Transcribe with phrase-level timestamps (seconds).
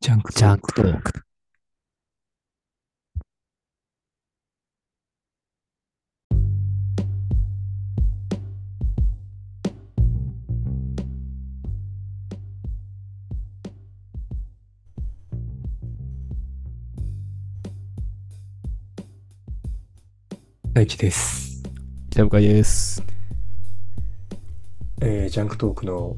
[0.00, 1.12] ジャンクジャンクトーク。
[20.72, 21.62] 大地です。
[22.10, 23.02] 北向井です。
[25.00, 26.16] えージャンクトークの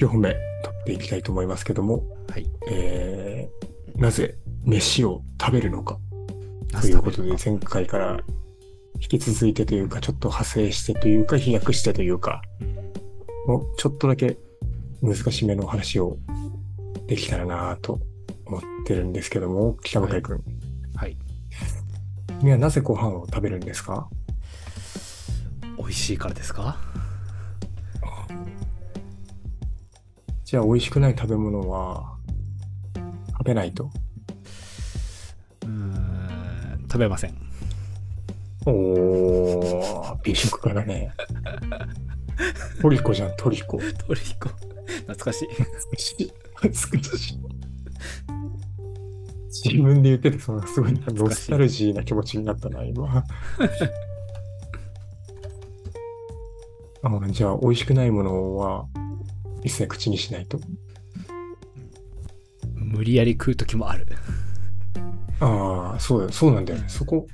[0.00, 0.40] 4本目取
[0.80, 2.46] っていきたいと思いますけども、はい。
[2.70, 5.98] えーなぜ飯を食べるのか
[6.80, 8.20] ということで、前回から
[8.98, 12.40] 引き続いてというか、ちょっと派生してというか、飛躍してというか、
[13.46, 14.38] もうちょっとだけ
[15.02, 16.16] 難しめの話を
[17.08, 18.00] できたらなぁと
[18.46, 20.44] 思ってるんですけども、北向井くん、
[20.96, 21.16] はい。
[22.40, 24.08] 君はなぜご飯を食べるんですか？
[25.76, 26.78] 美味しいからですか？
[30.50, 32.16] じゃあ美味しくない食べ物は
[33.38, 33.88] 食べないと？
[35.62, 37.36] うーん、食べません。
[38.66, 41.12] おー、美食家だね。
[42.82, 43.78] トリコじゃん、トリコ。
[44.08, 44.48] トリコ。
[45.02, 45.48] 懐かしい。
[45.94, 46.32] 美しい。
[49.64, 53.06] 自分で言ってて、そのすごいノスタルジーな気持ちになったな、今。
[57.04, 58.88] あじゃあ、美味しくないものは
[59.62, 60.60] 一切口にしないと。
[62.74, 64.06] 無理やり食う時もある。
[65.40, 66.84] ああ、そうだ、そうなんだよね。
[66.88, 67.26] そこ。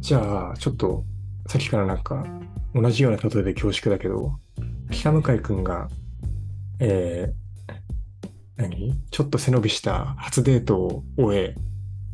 [0.00, 1.04] じゃあ、ちょっと、
[1.46, 2.26] さっきからなんか、
[2.74, 4.38] 同じような例えで恐縮だけど、
[4.90, 5.88] 北向井くんが、
[6.80, 7.38] えー、
[8.56, 8.94] 何？
[9.10, 11.54] ちょっと背伸びした初デートを終え、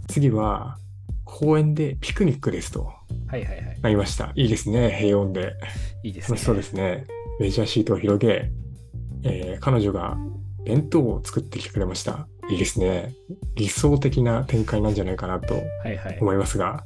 [0.09, 0.79] 次は、
[1.25, 3.81] 公園でピクニックですとはいはいはい。
[3.81, 4.33] なりました。
[4.37, 5.55] いいですね、平穏で。
[6.05, 6.37] いいですね。
[6.37, 7.07] 楽しそうですね。
[7.41, 8.51] レジャーシートを広げ、
[9.25, 10.17] えー彼女が
[10.65, 12.27] 弁当を作ってきてくれました。
[12.51, 13.15] いいですね。
[13.55, 16.19] 理想的な展開なんじゃないかなとはいはい。
[16.21, 16.85] 思いますが、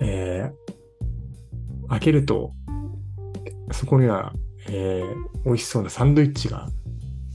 [0.00, 2.52] えー開けると、
[3.70, 4.32] そこには、
[4.68, 6.68] えー美味しそうなサンドイッチが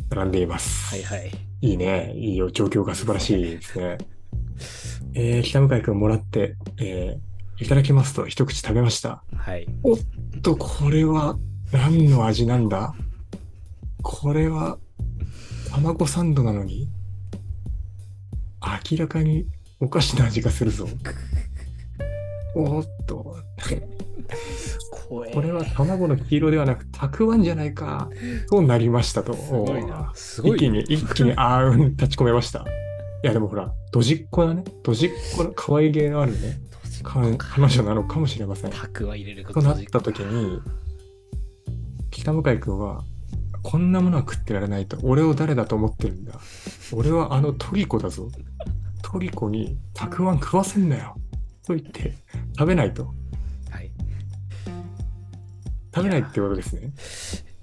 [0.09, 0.93] 並んでいます。
[0.93, 1.31] はいはい。
[1.61, 2.11] いいね。
[2.17, 2.51] いいよ。
[2.51, 3.97] 状況が素晴らしいですね。
[5.15, 9.23] えー北向井くんもらって、えーいただきますと一口食べました。
[9.35, 9.67] はい。
[9.83, 9.97] おっ
[10.41, 11.37] と、これは
[11.71, 12.95] 何の味なんだ？
[14.01, 14.77] これは
[15.71, 16.89] 卵サンドなのに
[18.91, 19.45] 明らかに
[19.79, 20.87] おかしな味がするぞ。
[22.55, 23.37] おっと、
[25.09, 28.09] これは卵の黄色ではなくたくあんじゃないか
[28.49, 29.33] となりましたと。
[29.33, 30.11] すごいな。
[30.13, 30.57] すごい。
[30.57, 32.65] 一気に、一気にあーん立ち込めました。
[33.23, 34.63] いやでもほら、ドジっ子だね。
[34.83, 36.59] ドジっ子の可愛げのあるね、
[37.03, 38.71] か彼女なのかもしれません。
[38.71, 40.59] タクは入れることとなった時に、
[42.09, 43.03] 北向井君は、
[43.63, 44.97] こんなものは食ってられないと。
[45.03, 46.33] 俺を誰だと思ってるんだ？
[46.93, 48.29] 俺はあのトリコだぞ。
[49.01, 51.15] トリコにたくあん食わせんなよ。
[51.65, 52.15] と言って、
[52.57, 53.05] 食べないと。
[53.05, 53.91] はい。
[55.93, 56.91] 食べないってことですね。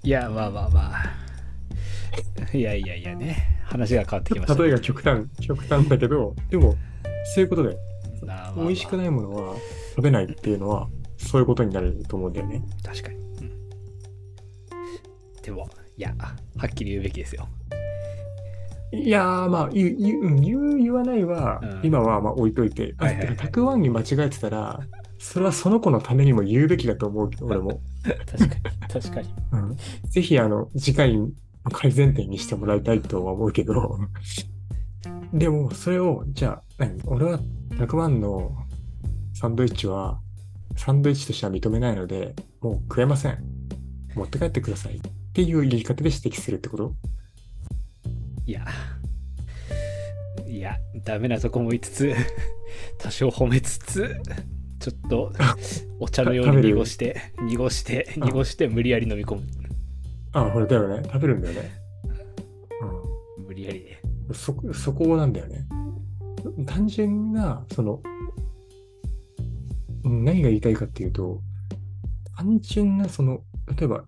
[0.03, 2.57] いや、まあまあまあ。
[2.57, 3.59] いやいやいやね。
[3.65, 4.63] 話が変わってきましたね。
[4.63, 6.75] 例えが極端、極端だけど、でも、
[7.35, 7.77] そういうことで、
[8.55, 9.55] 美味しくないものは
[9.95, 10.87] 食べないっていうのは、
[11.17, 12.63] そういうことになると思うんだよね。
[12.83, 13.17] 確かに。
[13.17, 13.51] うん
[15.43, 17.45] でも、いや、はっきり言うべきですよ。
[18.93, 19.95] いやー、まあ、言う、
[20.39, 24.79] 言言わないは、うん今はまあ置いといて、はいはいはいたくあんに間違えてたら、
[25.17, 27.81] それはその子のためにも言うべきだと思うけど、俺も。
[28.25, 29.27] 確かに、確かに。
[29.51, 29.77] うん、
[30.09, 31.31] ぜひ、あの、次回の
[31.69, 33.99] 改善点にしてもらいたいとは思うけど、
[35.33, 37.41] でも、それを、じゃあ、何俺は、
[37.77, 38.55] たくあんの
[39.33, 40.21] サンドイッチは、
[40.77, 43.43] サンドイッチとしては認めないので、もう食えません。
[44.15, 45.01] 持って帰ってください。
[45.39, 46.93] っていう言い方で指摘するってこと？
[48.45, 48.65] いや、
[50.45, 52.13] いや、ダメなとこも言いつつ、
[52.99, 54.17] 多少褒めつつ、
[54.79, 55.31] ちょっと
[56.01, 57.15] お茶のように濁して、
[57.47, 59.43] 濁して、あ濁して無理やり飲み込む。
[60.33, 61.03] あ、これだよね。
[61.05, 61.71] 食べるんだよね。
[63.47, 63.85] 無理やり。
[64.27, 64.35] うん。
[64.35, 65.65] そ、そこなんだよね。
[66.65, 68.01] 単純な、その、
[70.03, 71.41] うん何が言いたいかっていうと、
[72.35, 73.41] 単純な、その、
[73.77, 74.03] 例えば、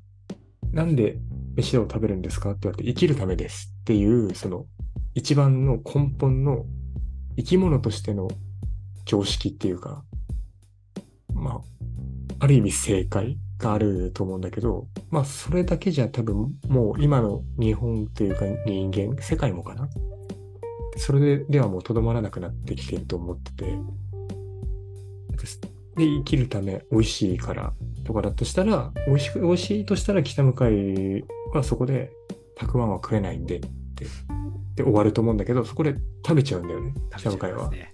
[0.72, 1.18] なんで
[1.56, 4.66] 飯を食べるんですかって言われて、生きるためですっていう、その、
[5.14, 6.66] 一番の根本の
[7.36, 8.30] 生き物としての
[9.06, 10.04] 常識っていうか、
[11.34, 11.62] まあ、
[12.40, 19.90] ある意味正解があると思うんだけど、まあ、それだけじゃ多分もう今の日本というか人間、世界もかな。
[20.98, 23.66] それでではもうとどまらなくなってきてると思ってて、
[25.96, 27.74] で、生きるため美味しいから
[28.12, 31.24] とかだとしたら、美味しく、美味しいとしたら北向かい
[31.54, 32.12] はそこで
[32.58, 33.60] たくあんは食えないんでっ
[33.96, 34.06] て
[34.75, 37.69] で終わると思うんだけど、そこで食べちゃうんだよね、北向かいは。
[37.72, 37.94] ね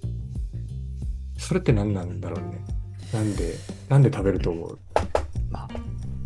[1.37, 2.65] それって何なんだろうね。
[3.13, 3.53] なんで、
[3.89, 4.79] なんで食べると思う？
[5.51, 5.67] まあ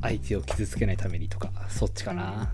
[0.04, 2.50] 相手を傷つけないためにとかそっちかなあ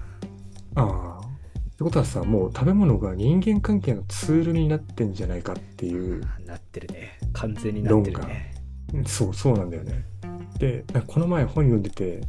[0.76, 1.20] あ。
[1.20, 8.56] ってことはさ、もう食べ物が人間関係のツールになってんじゃないかっていう、なってるね完全になってるね
[9.06, 10.04] そう、そうなんだよね。
[10.60, 12.22] で、この前本読んでて、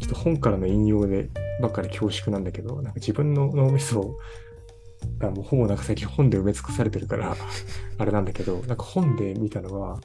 [0.00, 1.30] ちょっと本からの引用で
[1.60, 4.16] ばっかり恐縮なんだけど、なんか自分の脳みそ
[5.18, 7.36] がもうほぼなんか最近本で埋め尽くされてるから、
[7.98, 10.00] あれなんだけど、なんか本で見たのは、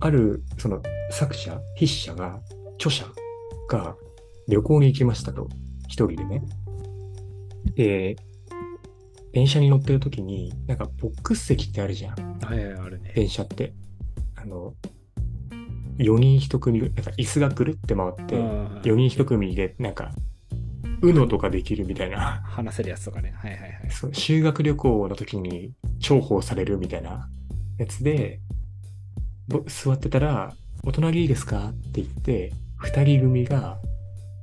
[0.00, 2.40] あるその作者、筆者が、
[2.74, 3.06] 著者
[3.68, 3.96] が
[4.48, 5.48] 旅行に行きましたと、
[5.88, 6.42] 一人でね。
[7.74, 8.16] で、
[9.32, 12.38] 電車に乗ってる時に、なんかボックス席ってあるじゃん。
[12.40, 13.72] はいはいあるね電車って。
[14.34, 14.74] あの、
[15.98, 20.10] 4人1組、なんか椅子がくるって回って、うん4人1組で、なんか、
[21.02, 23.32] UNO とかできるみたいな、話せるやつとかね。
[23.36, 23.90] はいはいはい。
[23.90, 27.28] そう修学旅行の時に重宝されるみたいな
[27.78, 28.40] やつで、
[29.48, 30.54] ぼ座ってたら、
[30.84, 31.68] お隣いいですか？
[31.70, 32.52] って言って、
[32.82, 33.78] 2人組が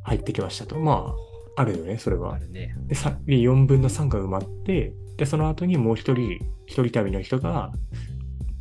[0.03, 0.77] 入ってきましたと。
[0.79, 1.13] ま
[1.57, 2.35] あ、あるよね、それは。
[2.35, 2.39] あ。
[2.39, 2.75] るね。
[2.87, 7.71] で、さ4分の3が埋まって、で、その後にもう一人、一人旅の人が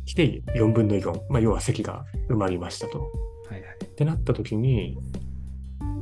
[0.09, 3.11] 来て4分の4、まあ、要は席が埋まりましたと。
[3.47, 3.77] はいはい。
[3.85, 4.97] ってなった時に、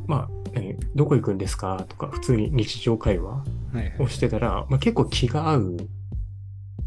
[0.06, 3.44] まあ、何どこ行くんですかとか、普通に日常会話は
[3.74, 3.96] いはい。
[4.00, 5.78] をしてたら、まあ、結構気が合う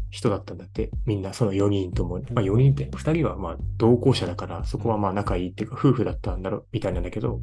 [0.09, 2.21] 人だったんだって、みんな、その4人とも。
[2.33, 7.39] まあ、4人って、2人はまあ同行者だから、そこはまあ仲いいっていうか、夫婦だったんだろう、みたいなんだけど、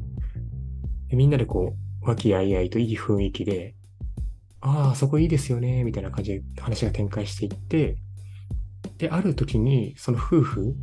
[1.07, 1.73] でみんなでこ
[2.03, 3.75] う、和気あいあいといい雰囲気で、
[4.59, 7.95] ああ、そこいいですよね、みたいな感じで話が展開していって、
[8.97, 10.75] で、ある時に、その夫婦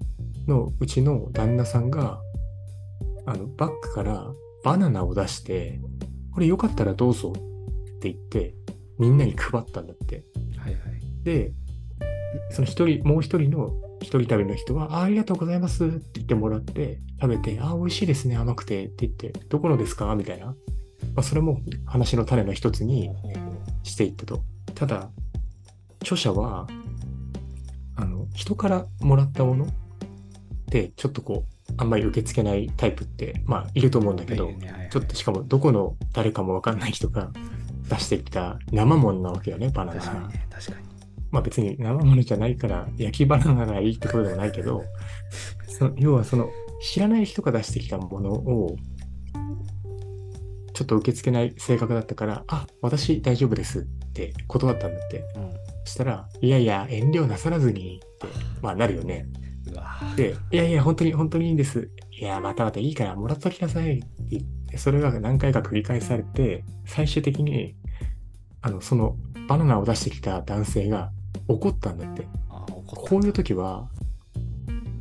[0.47, 2.21] のうちの旦那さんが、
[3.27, 4.27] あの、バッグから
[4.65, 5.81] バナナを出して、
[6.33, 8.55] これよかったらどうぞって言って、
[8.99, 10.25] みんなに配ったんだって。
[10.59, 11.53] はいはいで、
[12.51, 20.15] その一人、もう一人の一人旅の人は、あありがとうございますって言ってもらって、食べて、ああ、美味しいですね、甘くてって言って、どこのですか？
[20.15, 20.47] みたいな。
[20.47, 20.55] ま
[21.17, 23.11] あ、それも話の種の一つに
[23.83, 24.43] していったと。
[24.75, 25.11] ただ、
[26.01, 26.86] 著者は、あ
[28.29, 29.69] の、人からもらったものっ
[30.71, 34.51] て、ちょっとこう、あんまり受け付けないタイプって、まあ、いると思うんだけど
[34.91, 37.31] ちょっとしかもどこの誰かもわかんない人が
[37.91, 40.29] 出してきた生ものなわけよね、バナナ確かにが。
[40.29, 40.87] ね確かに
[41.31, 44.85] まあ別に生ものじゃないから焼きバナナがいいってことでもないけど、
[45.67, 46.49] その要はその
[46.81, 48.77] 知らない人が出してきたものを
[50.73, 53.83] ちょっと受け付けない性格だったから、あ、私大丈夫ですっ
[54.13, 55.25] て断ったんだって。
[55.37, 58.27] うんそしたら、いやいや、遠慮なさらずにって、
[58.63, 59.27] まあなるよね。
[60.17, 61.91] で、いやいや、本当に本当にいいんです。
[62.11, 67.75] いや、またまたいいからもらっときなさいって言って、それが何回か繰り返されて、最終的に、
[68.63, 69.17] あの、その
[69.49, 71.11] バナナを出してきた男性が
[71.49, 72.27] 怒ったんだって。
[72.87, 73.89] こういう時は、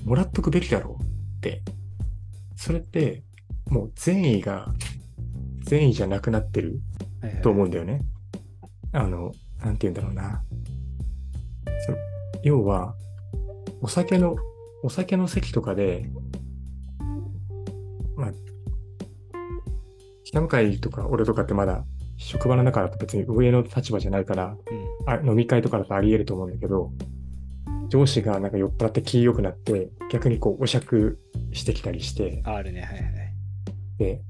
[0.04, 1.08] もらっとくべきだろうっ
[1.42, 1.62] て。
[2.56, 3.24] それって、
[3.70, 4.74] もう善意が、
[5.64, 6.80] 善意じゃなくなってる
[7.22, 8.02] はいはいと思うんだよね。
[8.92, 9.32] あの、
[9.64, 10.44] なんて言うんだろうな。
[12.46, 12.94] 要は、
[13.82, 14.36] お酒の、
[14.84, 16.12] お酒の席とかで、
[18.16, 18.32] まあ、
[20.24, 21.84] 北向井とか俺とかってまだ
[22.18, 24.56] 職場の中だと別に上の立場じゃないから、
[25.06, 25.12] うん。
[25.12, 26.92] あ飲み会とかだとあり得ると思うんだけど、
[27.90, 31.20] 上司がなんか酔っ払って気良くなって、逆にこう、お酌
[31.52, 33.04] してきたりして、あるねはいはい。
[33.98, 34.22] で、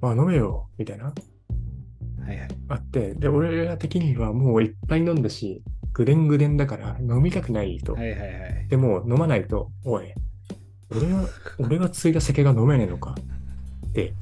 [0.00, 1.04] まあ飲めよ、みたいな。
[1.04, 2.48] はいはい。
[2.68, 5.62] あって、で、俺ら的にはもういっぱい飲んだし、
[5.98, 7.94] ぐでんぐでんだから飲みたくないと。
[7.94, 10.12] はいはいはいでも飲まないと、おい、
[10.90, 11.24] 俺が、
[11.58, 13.16] 俺が継いだ酒が飲めねえのか
[13.88, 14.12] って、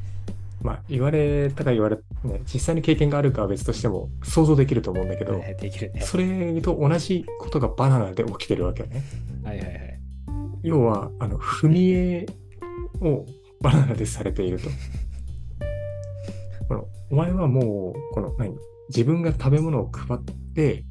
[0.63, 9.03] まあ言われたか言われ、ね、実際に経験があるかは別としても想像できると思うんだけど、はいできるねそれと同じことがバナナで起きてるわけよね。
[9.45, 10.01] はいはいはい
[10.63, 12.27] 要は、あの、踏み絵
[13.01, 13.27] を
[13.61, 14.69] バナナでされていると。
[16.69, 18.57] このお前はもう、この何？
[18.89, 20.21] 自分が食べ物を配っ
[20.55, 20.85] て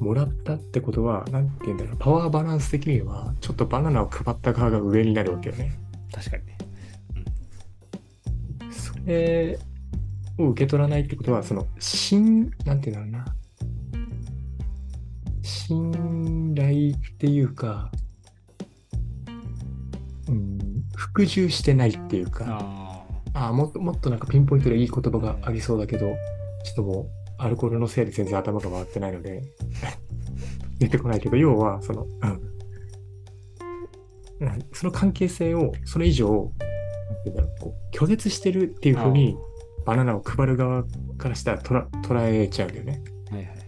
[0.00, 5.78] もらったってことは、なんて言うんだろう、パワーバランス的には、ちょっとバナナを配った側が上になるわけよね。
[6.12, 6.58] 確かにね。
[8.70, 9.58] それ
[10.38, 13.34] を受け取らないってことは、その、信、なんて言うんだろうな。
[15.42, 17.90] 信頼っていうか、
[20.28, 20.58] うん、
[20.94, 22.88] 服従してないっていうか、あ
[23.34, 26.06] ああ、ももっとなんかピンポイントでいい言葉がありそうだけど、
[26.64, 29.42] ちょっともう、アルコールのせいで全然頭が回ってないので、
[30.78, 32.40] 出てこないけど、要は、その、うん。
[34.72, 39.36] その関係性を、それ以上、なんていうんだろう、こう拒絶してるっていうふうに、
[39.84, 40.84] バナナを配る側
[41.16, 43.02] からしたら捉捉えちゃうんだよね。
[43.30, 43.58] あはいはい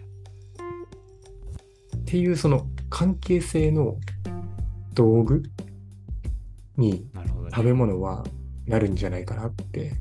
[1.96, 3.96] っていうその関係性の
[4.94, 5.44] 道具
[6.76, 7.08] に。
[7.52, 8.24] 食べ物は
[8.66, 9.92] なるんじゃないかなって。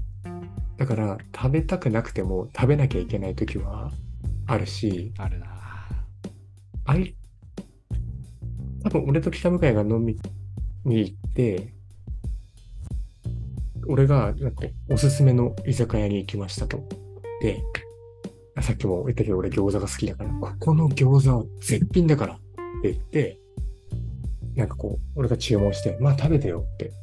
[0.80, 3.92] だから食べたくなくても食べなきゃいけない時は
[4.48, 5.48] あるし、あるな。
[6.86, 7.16] あい、
[8.84, 10.18] 多分俺と北向井が飲み
[10.86, 11.74] に行って、
[13.90, 16.82] 俺がなんかおすすめの居酒屋に行きましたと。
[17.42, 17.62] で、
[18.56, 22.38] あさっきも言ったけど俺餃子が好きだから、ここの餃子は絶品だからっ
[22.82, 23.38] て言って、
[24.56, 26.94] なんかこう、俺が注文して、まあ食べてよって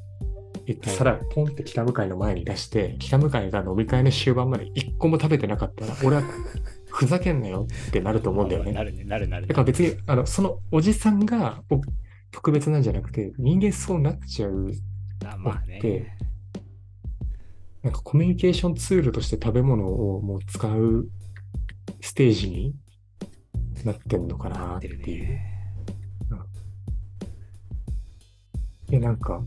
[0.67, 6.23] 言って、はい皿ポンって北向井の前に出して、北向井が飲み会の終盤まで一個も食べてなかったら、俺は
[6.91, 8.73] ふざけんなよってなると思うんだよね。
[8.75, 11.81] なるね、なるなるだから別に、あの、そのおじさんがお
[12.31, 14.73] 特別なんじゃなくて、人間そうなっちゃう。
[15.25, 16.17] あまあでね。
[17.83, 21.09] なんかコミュニケーションツールとして食べ物をもう使う
[22.01, 22.75] ステージに
[23.85, 25.23] なってんのかななってっていう。
[25.23, 25.57] るね。
[28.89, 29.43] で、なんか、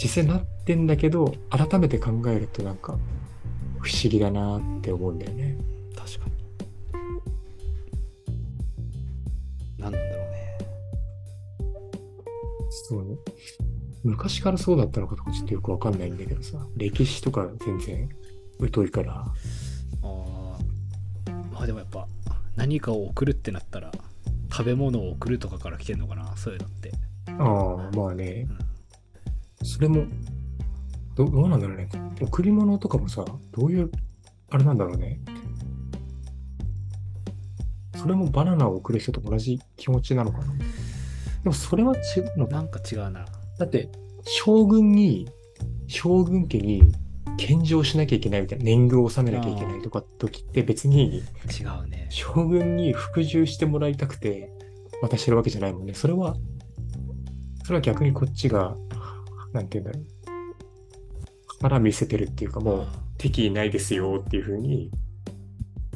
[0.00, 2.98] 実際なってんだけど、改めて考えるとなんか
[3.80, 5.56] 不思議だなって思うんだよね。
[5.96, 6.32] 確かに。
[9.82, 10.58] なんなんだろうね。
[12.70, 13.16] そうね。
[14.04, 18.08] 昔からそうだったのかとかちょっとよくわかんないんだけどさ、歴史とか全然
[18.72, 19.24] 疎いから、
[20.02, 22.06] あーまあでもやっぱ
[22.56, 23.90] 何かを送るってなったら
[24.50, 26.92] 食べ物を送るとかから来てんのかなそういうのって。
[27.26, 27.32] あ
[27.92, 28.67] あ、まあねう、ん
[29.62, 30.04] それも、
[31.14, 31.88] どどうなんだろうね。
[32.20, 33.90] 贈り物とかもさ、どういう、
[34.50, 35.20] あれなんだろうね。
[37.96, 40.44] それもバナナを贈る人と同じ気持ちなのかな。
[40.44, 40.52] で
[41.44, 42.52] もそれは違うのか。
[42.52, 43.26] なんか違うな。
[43.58, 43.90] だって、
[44.24, 45.28] 将軍に、
[45.88, 46.92] 将軍家に
[47.38, 52.06] 献上しなきゃいけないみたいな、年貢を納めなきゃいけないとか時って別に、違うね。
[52.10, 54.52] 将軍に服従してもらいたくて
[55.02, 55.94] 渡してるわけじゃないもんね。
[55.94, 56.36] それは、
[57.64, 58.76] それは逆にこっちが、
[59.58, 60.08] なんて言うんだろう。
[61.60, 62.86] 腹見せてるっていうか、もう
[63.18, 64.90] 敵意ないですよっていう風に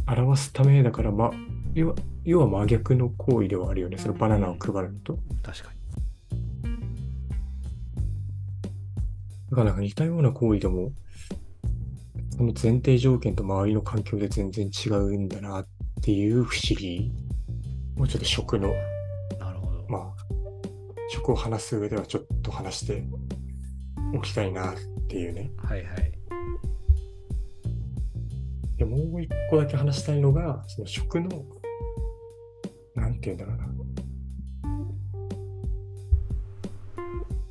[0.06, 1.30] 表すためだから、ま、
[1.74, 3.98] 要は要は真逆の行為ではあるよね。
[3.98, 5.18] そのバナナを配るのと。
[5.42, 5.80] 確かに。
[9.50, 10.90] だからなんか似たような行為でも、
[12.36, 15.66] その前提条件と周りの環境で全然違うんだなっ
[16.02, 17.12] ていう不思議。
[17.96, 18.72] もうちょっと食の
[19.38, 19.84] なるほど。
[19.88, 20.12] まあ、
[21.10, 23.04] 食を話す上ではちょっと話して
[24.14, 24.74] おきたいなっ
[25.08, 25.50] ていうね。
[25.56, 26.12] はいはい。
[28.76, 31.28] で、もう一個だけ話したいのが、その食の、
[32.94, 33.72] なんて言うんだろうな。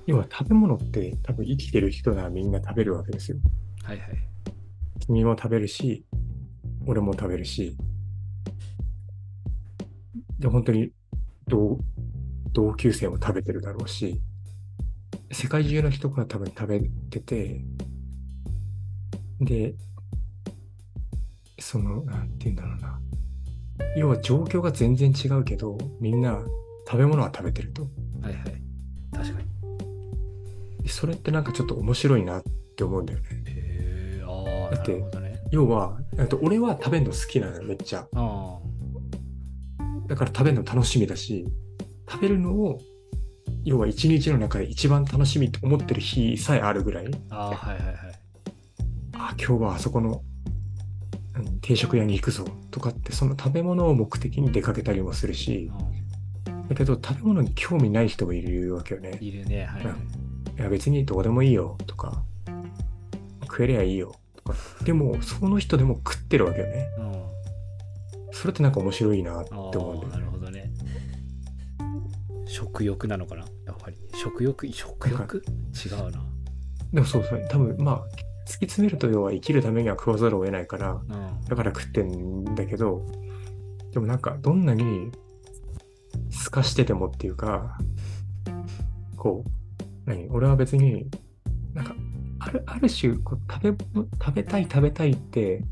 [0.08, 3.38] 要は食べ物って多分生きてる人ならみんな食べるわけですよ。
[3.84, 4.10] はいはい。
[5.00, 6.06] 君も食べるし、
[6.86, 7.78] 俺も食べるし。
[10.40, 10.92] で、本当に
[11.48, 11.78] 同
[12.54, 14.22] 同級生も食べてるだろうし、
[15.32, 17.62] 世界中の人が多分食べてて、
[19.40, 19.76] で、
[21.60, 23.00] その、なんて言うんだろうな。
[23.98, 26.40] 要は状況が全然違うけど、みんな
[26.86, 27.84] 食べ物は食べてると。
[28.22, 28.62] はいはい。
[29.14, 30.84] 確かに。
[30.84, 32.44] でそれってなんかちょっと面白いなっ
[32.76, 33.26] て思うんだよね。
[33.46, 35.42] へえ、ああ、なだってるほどね。
[35.52, 38.08] 要は、と俺は食べるの好きなのよ、めっちゃ。
[38.14, 38.60] あ
[40.08, 41.46] だから食べるの楽しみだし、
[42.10, 42.80] 食べるのを、
[43.64, 47.96] 要は一日の中で一番楽しみと思ってる日さえあるぐらい、あ、ああ、はいはいはい。
[49.14, 50.22] あ、今日はあそこの、
[51.36, 55.72] うん定食屋に行くぞとかって、その食べ物を目的に出かけたりもするし、
[56.68, 59.28] だけど食べ物に興味ない人もいるわけよねうん。
[59.28, 59.96] いるね、はいはい。
[60.58, 62.24] いや別にどうでもいいよとか、
[63.42, 64.56] 食えりゃいいよとか。
[64.84, 66.88] でも、その人でも食ってるわけよね。
[66.98, 68.34] うん。
[68.34, 70.41] それってなんか面白いなってあ思うんだよねあ、なるほどね。
[72.52, 73.46] 食欲なのかな？
[73.66, 73.98] やっぱり。
[74.14, 74.68] 食欲？
[74.68, 75.38] 食欲？
[75.38, 76.24] 違うな。
[76.92, 78.06] でもそうそう、多分まあ、
[78.46, 81.46] 突き詰めると要は生きるためには食わざるを得ないから、うん。
[81.46, 83.06] だから食ってんだけど、
[83.94, 85.12] でもなんかどんなに
[86.30, 87.78] 透かしててもっていうか、
[89.16, 90.28] こう、何？
[90.30, 91.08] 俺は別に、
[91.74, 91.96] なんか、
[92.40, 93.86] あるある種こう食べ、
[94.22, 95.64] 食べたい食べたいって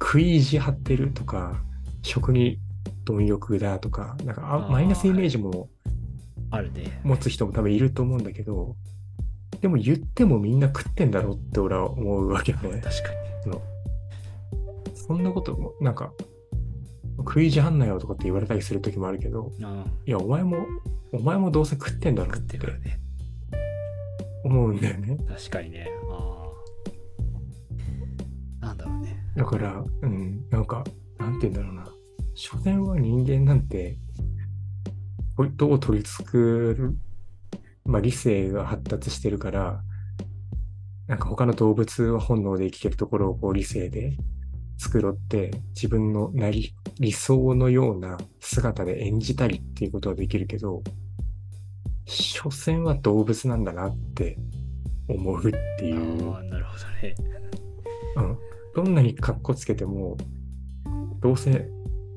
[0.00, 1.60] 食い意地張ってるとか、
[2.02, 2.58] 食に
[3.04, 5.68] 貪欲だとか、なんかマイナスイメージも
[6.54, 7.00] あるね。
[7.04, 8.76] 持つ人も多分いると思うんだけど、
[9.60, 12.80] でも言ってもみんな食ってんだろうって俺は思うわけよね。
[12.80, 13.24] 確か
[15.06, 16.12] そんなことも、なんか、
[17.18, 19.52] 食い意地張んなよとかって言われたりする時もあるけど。
[20.06, 20.66] いや、お前も、
[21.12, 22.58] お前もどうせ食ってんだろ食って。
[24.44, 25.18] 思うんだよね。
[25.28, 25.88] 確かにね。
[26.10, 26.42] あ
[28.62, 28.66] あ。
[28.66, 29.16] なんだろうね。
[29.36, 30.82] だから、うん、なんか、
[31.18, 31.86] なんて言うんだろうな。
[32.34, 33.98] 所詮は人間なんて、
[35.56, 36.96] どう取り繕る、
[37.84, 39.82] まあ、理性が発達してるから、
[41.06, 44.16] なんか他の動物は本能で生きてるところをこう理性で
[44.78, 50.82] 繕って自分のなり理想のような姿で演じたりっていうことはできるけど、
[52.06, 54.38] 所詮は動物なんだなって
[55.08, 55.42] 思うっ
[55.78, 56.32] ていう。
[56.32, 57.14] ああ、なるほどね。
[58.16, 58.38] うん。
[58.74, 60.16] どんなに格好つけても、
[61.20, 61.68] どうせ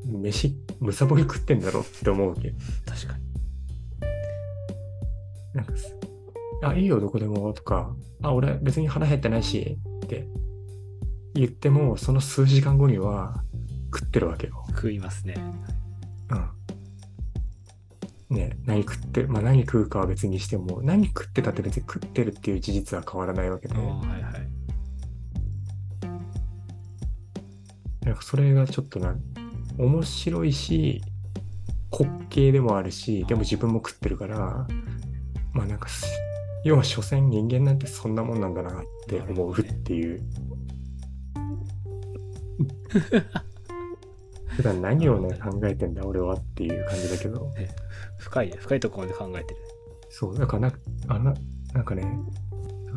[0.08, 2.54] 飯、むさぼり食ってんだろって思うわけ。
[2.86, 3.28] 確かに。
[5.54, 5.96] なんかす、
[6.64, 10.28] あ、いいよ、どこでもとか、あ、俺別に腹減ってないしって
[11.34, 13.44] 言っても、その数時間後には
[13.94, 14.64] 食ってるわけよ。
[14.70, 15.36] 食いますね。
[16.30, 16.50] うん。
[18.30, 24.48] ね、何食ってる、まあ何食うかは別にしても、何食ってたって別に食ってるっていう事実は変わらないわけで、はいはい。
[28.06, 29.16] なんかそれがちょっとな、
[29.78, 31.02] 面白いし、
[31.92, 34.68] 滑稽でもあるし、でも自分も食ってるから、
[35.54, 36.06] まあなんかす、
[36.64, 40.22] 要は所詮人間なんてそんなもんなんだなって思うっていう。
[44.48, 47.70] 普段何をね、考えてんだ俺はっていう感じだけど、ね
[48.18, 49.60] 深い、深いところまで考えてる。
[50.10, 50.80] そう、だからな、
[51.10, 51.34] あな、
[51.74, 52.20] なんかね、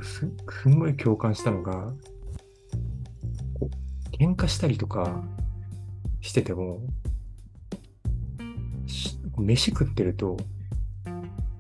[0.03, 0.27] す
[0.63, 1.93] すんごい共感したのが、
[4.13, 5.23] 喧嘩したりとか
[6.21, 6.81] してても、
[8.87, 10.37] し飯食ってると、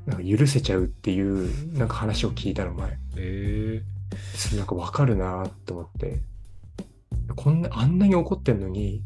[0.06, 2.98] なんか許せちゃうっていう、なんか話を聞いたの前。
[3.16, 3.82] え
[4.34, 6.20] それなんかわかるなと思って。
[7.36, 9.02] こんな、あんなに怒ってんのに、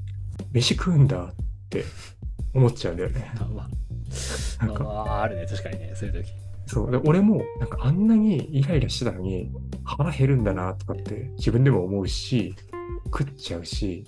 [0.52, 1.34] 飯食うんだっ
[1.68, 1.84] て
[2.54, 3.32] 思っちゃうんだよね。
[3.36, 3.68] えま
[4.60, 6.32] あ、なんかまあ、まあ、あるね、確かにね、そういう時。
[6.66, 6.90] そう。
[6.90, 9.50] で俺も、なんかあんなにイライラしてたのに、
[9.84, 12.54] 腹減るんだなとかって自分でも思うし、
[13.06, 14.04] 食っちゃうし、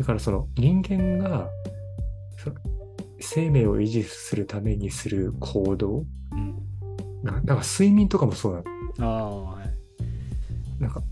[0.00, 1.50] だからその人間が、
[3.20, 6.54] 生命を維持するためにする行動、うん。
[7.22, 8.64] なだから睡眠とかもそうなの。
[8.98, 10.82] ああ、はい。
[10.82, 11.02] なんか、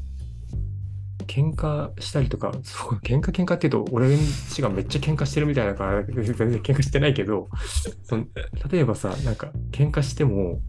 [1.27, 4.19] 喧嘩したりとか、そう、喧嘩喧嘩って言うと、俺ん
[4.51, 7.51] ちがめっちゃ喧嘩してるみたいだから、全然喧嘩してないけど、
[8.05, 8.25] その
[8.71, 10.63] 例えばさ、なんか、喧嘩しても、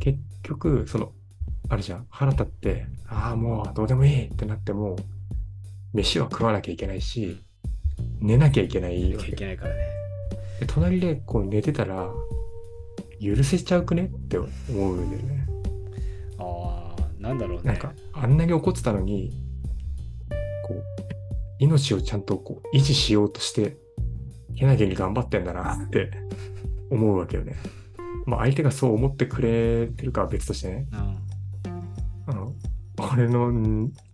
[0.00, 1.12] 結局、その、
[1.68, 4.96] あるじゃん、腹立って、ああ、もうどうでもいいってなっても、
[5.96, 7.42] 飯は食わなきゃいけないし、
[8.20, 9.32] 寝なきゃいけないわけ。
[9.32, 9.80] いけないからね。
[10.60, 12.10] で隣でこう寝てたら、
[13.20, 14.04] 許せちゃうくね？
[14.14, 15.48] って思うんだよね。
[16.38, 17.64] ああ、なんだろうね。
[17.64, 19.32] なんか、あんなに怒ってたのに、
[20.66, 20.84] こう、
[21.58, 23.78] 命をちゃんとこう維持しようとして、
[24.54, 26.10] けなげに頑張ってんだなって
[26.90, 27.56] 思うわけよね。
[28.26, 30.86] まあ、相手がそう思ってくれてるかは別としてね。
[30.92, 31.18] うん。
[32.26, 32.52] あの、
[33.12, 33.52] 俺の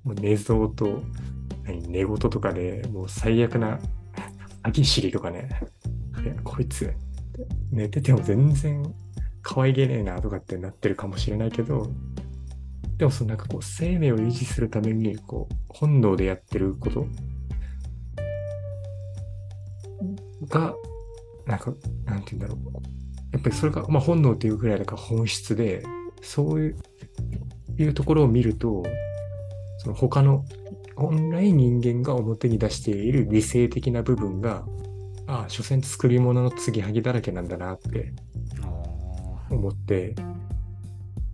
[0.05, 1.03] 寝相と、何、
[1.65, 3.79] 寝言とかでもう最悪な、
[4.63, 5.49] 歯ぎしりとかね。
[6.25, 6.93] いや、こいつ、
[7.71, 8.95] 寝てても全然
[9.43, 11.91] 可愛げねえなとかってなってるかもしれないけど、
[12.97, 17.07] でもそのなんかこう生命を維持するためにこう本能でやってること
[20.49, 20.75] が、
[21.47, 22.59] なんか、なんて言うんだろう。
[23.33, 25.83] やっぱりそれが、まあ本能っていうぐらいだから本質で、
[26.21, 26.77] そういう
[27.79, 28.83] いうところを見ると、
[29.79, 30.45] その他の
[31.03, 34.65] 本来人間が表に出している理性的な部分が、
[35.27, 38.13] ああ、所詮作り物の継ぎはぎだらけなんだなって
[38.63, 38.69] あ
[39.51, 40.15] 思って、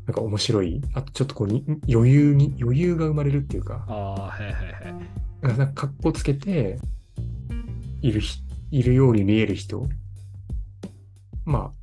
[0.06, 0.80] なんか面白い。
[0.94, 5.58] あとちょっとこうに余裕に、余裕が生まれるっていうか、あ、はいはいはい。
[5.58, 6.78] なんか格好つけて
[8.00, 9.86] いるひ、いるように見える人。
[11.44, 11.74] ま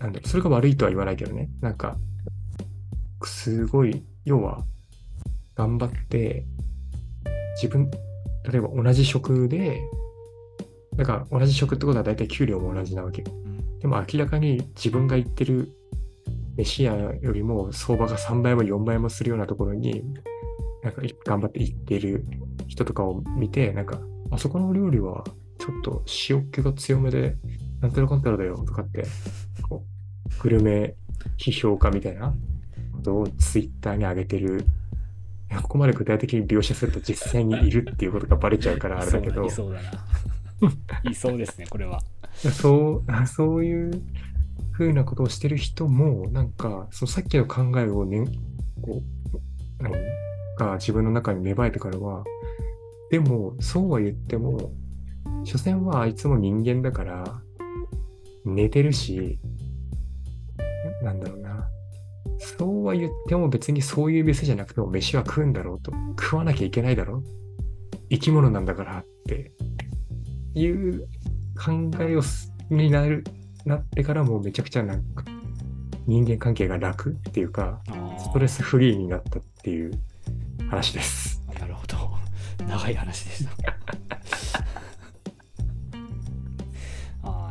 [0.00, 1.50] あ、なんだろう、それが悪いとは言わないけどね。
[1.60, 1.98] なんか、
[3.22, 4.64] すごい、要は、
[5.54, 6.46] 頑張って、
[7.54, 7.90] 自分、
[8.50, 9.80] 例えば同じ職で、
[10.96, 13.22] だから同じ職ってことは大体給料も同じなわけ。
[13.22, 15.72] うん、でも明らかに自分が行ってる
[16.56, 20.04] 飯屋よりも相場が3倍も4倍もするようなところに、
[20.82, 22.26] なんか頑張って行っている
[22.68, 25.24] 人とかを見て、なんか、あそこの料理は
[25.58, 27.36] ちょっと塩気が強めで、
[27.80, 29.04] なんたらかんたらだよとかって、
[29.68, 29.84] こ
[30.38, 30.94] う、グルメ
[31.38, 32.34] 批評家みたいな
[32.92, 34.64] ことをツイッターに上げてる。
[35.62, 41.10] ここまで具体的に描写すると実際にいるっていうことがバレちゃうからあれだけどい、そうだいそうだな。
[41.10, 42.00] いそうですね、これは。
[42.34, 44.02] そう、そういう
[44.72, 48.24] ふうなことをしてる人も、なんか、そのさっきの考えをね、
[48.82, 49.02] こ
[49.80, 49.92] う、何
[50.58, 52.24] が自分の中に芽生えてからは、
[53.10, 54.72] でも、そうは言っても、
[55.44, 57.42] 所詮はあいつも人間だから、
[58.44, 59.38] 寝てるし、
[61.02, 61.68] なんだろうな。
[62.38, 65.92] そうは言っても別にそういう店じゃなくても飯は食うんだろうと。
[66.20, 67.24] 食わなきゃいけないだろう。
[68.10, 69.52] 生き物なんだからって
[70.54, 71.06] いう
[71.56, 73.24] 考えをすになる、
[73.64, 75.24] なってからもうめちゃくちゃなんか
[76.06, 77.80] 人間関係が楽っていうか、
[78.18, 79.92] ストレスフリーになったっていう
[80.70, 81.42] 話です。
[81.58, 81.96] なるほど
[82.66, 83.50] 長い話でした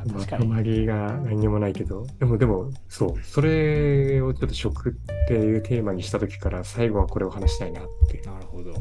[0.04, 0.44] 確かに。
[0.44, 4.94] とまりが何にもないけど、でもでも、そう、それをちょっと食っ
[5.28, 8.74] ていうテーマにした時から最後はこれを話したいなってなるほど。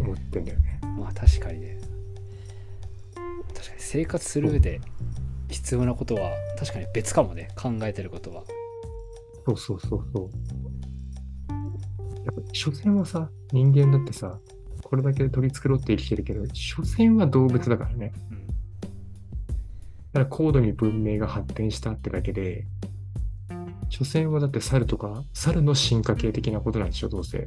[0.00, 0.80] 思ってんだよね。
[0.98, 1.78] まあ確かにね。
[3.54, 4.80] 確かに生活する上で
[5.48, 7.48] 必要なことは確かに別かもね。
[7.56, 8.44] 考えてることは。
[9.46, 10.30] そうそうそうそう。
[12.24, 14.38] やっぱ、所詮はさ、人間だってさ、
[14.82, 18.12] これだけ取り繕って生きてるけど、所詮は動物だからね。
[18.30, 18.33] う
[20.14, 22.66] んだから高度に文明が発展したってだけで、
[23.88, 27.46] 所詮はだって猿とか、猿の進化系的なことなんでしょ、どうせ。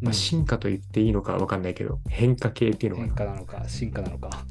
[0.00, 4.44] まあ、進化と言っていいのかわかんないけど、変化系っていうの変か化なのか進化なのかな。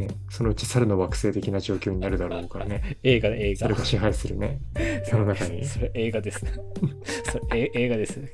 [0.00, 2.98] ね、そのうち猿の惑星的な状況になるだろうからね。
[3.04, 4.58] 映画で映画猿が支配するね、
[5.06, 5.64] 世の中に。
[5.64, 6.40] それ映画です
[7.30, 8.24] それえ映画ですい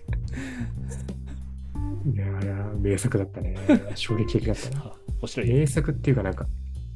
[2.16, 3.54] やー名作だったね。
[3.94, 4.80] 衝撃的だったな。
[4.86, 6.46] あ面白い名作っていうかなんか、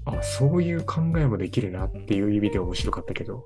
[0.07, 3.43] あ、そういう考えもできるなっていう意味で面白かったけど。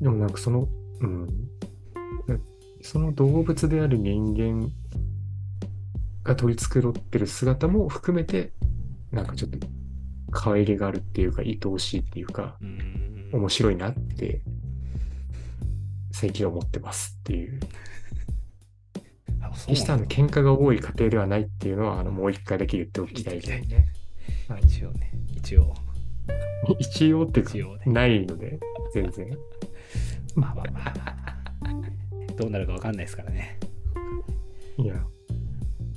[0.00, 0.68] でもなんかその、
[1.00, 1.26] うん。
[2.82, 4.70] その動物である人間
[6.24, 8.52] が取り繕ってる姿も含めて、
[9.10, 9.58] なんかちょっと
[10.30, 12.56] 可愛げがあるっていうか、愛おしいっていうか、
[13.32, 14.42] 面白いなって、
[16.12, 17.60] 最近思ってますっていう。
[19.66, 23.64] 決してあの喧嘩が多い家庭ではないっていうのは、あのもう一回だけ言っておきたいね。
[24.50, 25.72] はい一応ね一応
[26.80, 28.58] 一応って一応ねないので、
[28.92, 29.38] 全然。
[30.34, 33.58] まあまあまあ どうなるかわかんないですからね
[34.76, 34.94] いや、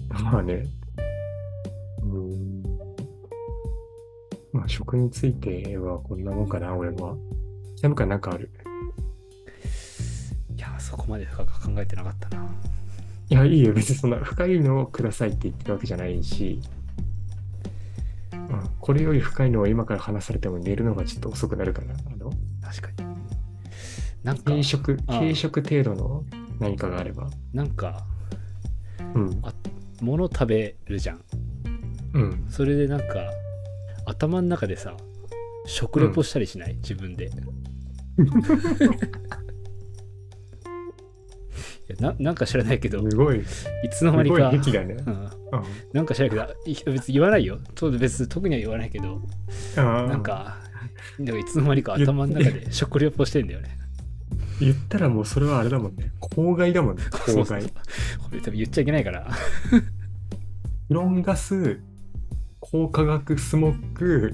[0.09, 0.65] まあね、
[2.01, 2.63] うーん。
[4.51, 7.15] まあ、食についてはこんなもんかな、俺は。
[7.75, 8.51] ちなみになんかある。
[10.55, 12.55] いやそこまで深く考えてなかったな
[13.29, 13.73] いや、いいよ。
[13.73, 16.61] 別にそんな深いのをくださいって言ってるわけじゃないし、
[18.53, 23.13] うん、これより深いのを今から話されても寝るのがちょっと遅くなるから、あの、確かに。
[24.23, 25.19] なんか軽食、ああ。
[25.19, 26.23] 軽食程度の
[26.59, 27.29] 何かがあれば。
[27.53, 28.05] なんか
[29.15, 29.41] うん。
[30.01, 31.21] 物食べるじゃん。
[32.13, 32.45] うん。
[32.49, 33.31] それでなんか
[34.05, 34.95] 頭の中でさ
[35.65, 37.31] 食レポしたりしない、自分で
[41.99, 43.43] ななんか知らないけどすごい、い
[43.91, 44.59] つの間にか、ね。
[45.05, 45.29] うん、うん。
[45.91, 47.59] なんか知らないけどい別に言わないよ
[47.99, 49.21] 別に特には言わないけど
[49.75, 50.57] なんか
[51.19, 53.77] なんかいつの間にか頭の中で食レポしてんだよね
[54.59, 56.11] 言ったらもうそれはあれだもんね。
[56.19, 57.03] 公害だもんね。
[57.25, 57.63] 公害。
[57.63, 57.69] こ
[58.31, 59.29] れ多分言っちゃいけないから
[60.87, 61.79] フロンガス、
[62.59, 64.31] 高化学スモッグ、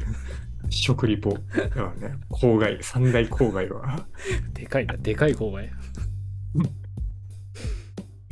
[0.69, 1.31] 食リポ。
[1.31, 2.15] だからね。
[2.29, 2.77] 公害。
[2.81, 4.05] 三大公害は。
[4.53, 5.69] でかいなでかい勾配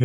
[0.00, 0.04] え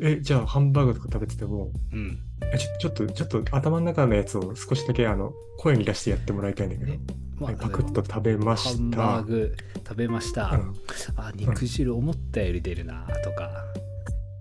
[0.00, 2.18] ー、え、じゃあハンバーグとか食べてても、うん。
[2.52, 6.92] えちょちょっと、ちょっと頭の中のやつを少しだけあの声に出してやってもらいたいんだけど。
[6.92, 6.98] え。
[7.40, 8.96] まあパクッと食べまハンした。
[8.96, 10.74] バーグ食べました、うん。
[11.16, 13.64] あ肉汁思ったより出るなとか、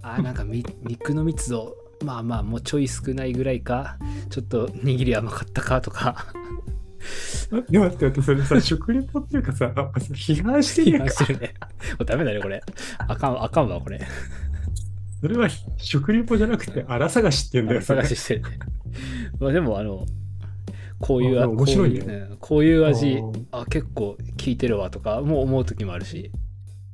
[0.01, 3.97] あなんかみ肉の密度まあまあもうちょい少ないぐらいか。
[4.29, 6.25] ちょっと握り甘かったかとか。
[7.51, 11.13] あでも待って待って、それさ、食リポっていうかさ、あ批判して批るやんか。
[11.15, 11.53] 判してるね。
[11.59, 12.61] もうダメだねこれ。
[13.07, 13.99] あかんあかんわこれ
[15.21, 17.81] それは食リポじゃなくて、荒探しって言うんだよ。
[17.81, 18.41] 探ししてる。
[18.43, 18.59] ね
[19.39, 20.05] まあでもあの
[20.99, 21.99] こういうあ面白いね。
[21.99, 23.19] こういう,、うんこういう味
[23.51, 26.31] あ結構効いてるわとかもう思う時もあるし。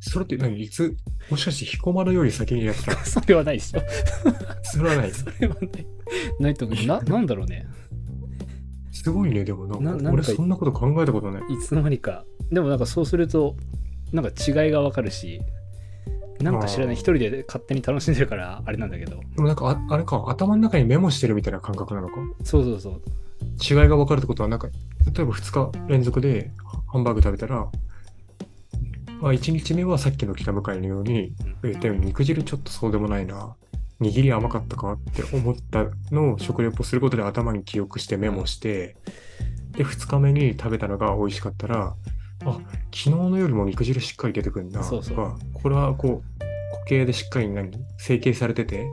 [0.08, 0.62] それって何？
[0.62, 0.96] いつ、
[1.32, 2.92] もしかして彦摩呂より先にやった？
[3.06, 3.82] それはないでしょ。
[4.62, 5.10] それはない。
[5.12, 5.86] それはない。
[6.40, 6.86] ないと思う。
[6.86, 7.66] ななんだろうね。
[8.92, 10.12] すごいね、でもなんか。
[10.12, 11.42] 俺そんなこと考えたことない。
[11.54, 12.24] いつの間にか。
[12.52, 13.56] でもなんかそうすると
[14.12, 15.42] なんか違いがわかるし
[16.52, 19.20] なんか知らない一人で勝手に楽しんでるからあれなんだけど。
[19.36, 22.16] でもなんかあ、あれか、頭の中にメモしてるみたいな感覚なのか？
[22.44, 23.02] そうそうそう。
[23.62, 24.74] 違いが分かるってことは、なんか、例
[25.22, 26.52] えば2日連続で
[26.92, 27.68] ハンバーグ食べたら、
[29.22, 31.70] まあ、1日目はさっきの北向かいのように、うん。
[31.72, 33.56] えでも肉汁ちょっとそうでもないな。
[34.02, 38.98] 握り甘かったかって思ったのを食レポすることで頭に記憶してメモして、
[39.72, 41.96] で、2日目に食べたのが美味しかったら、
[42.44, 45.16] あ、昨日の夜も肉汁しっかり出てくるんだそうそう。
[45.16, 46.35] とか、これはこう、固
[46.86, 48.90] 形でしっかり何成形されてて、うん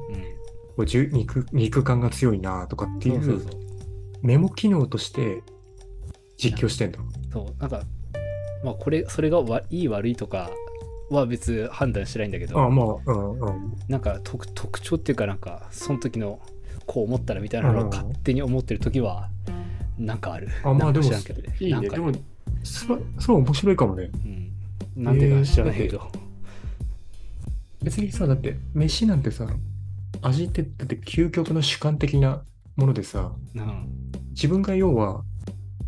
[0.74, 3.44] こうじゅ肉肉感が強いなとかっていそう
[4.22, 5.42] メモ機能として
[6.38, 6.98] 実況してんだ。
[7.30, 7.82] そうなんか
[8.64, 10.50] まあこれそれがわいい悪いとか
[11.10, 13.72] は別判断してないんだけどあまあ、うんうん。
[13.88, 16.40] なんか特特徴っていうかなんかその時の
[16.86, 19.28] こう思ったらみたいなのを勝手に思ってる時は
[19.98, 21.16] なんかあるあ、まあでも、ね
[21.60, 21.72] いいね。
[21.72, 22.12] なんかでも、
[22.62, 24.10] それ、それ面白いかもね。
[24.96, 26.10] うん、なんでか知らないけど、
[27.82, 29.46] 別にさ、だって、飯なんてさ、
[30.22, 32.44] 味って、だって究極の主観的な
[32.76, 33.88] ものでさ、うん
[34.30, 35.24] 自分が要は、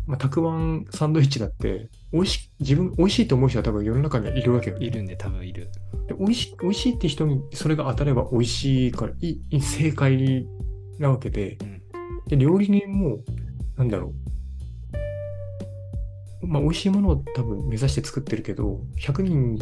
[0.05, 4.77] まあ、たくあんサンドイッチだって、美味しい、自分、美味しいと思う人は多分世の中にはいるわけよ。
[4.77, 5.71] いるんで多分いる
[6.07, 10.45] で美味しい、美味しいって人にそれが当たれば美味しいから、いい正解
[10.99, 11.75] なわけで、うん
[12.27, 13.19] で、料理人も、
[13.77, 14.13] なんだろ
[16.41, 16.47] う。
[16.47, 19.59] まあ、美味しいものを多分目指して作ってるけど、100人、